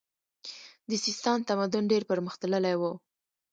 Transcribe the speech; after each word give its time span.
د 0.89 0.91
سیستان 1.05 1.39
تمدن 1.49 1.83
ډیر 1.91 2.03
پرمختللی 2.11 2.75
و 2.77 2.83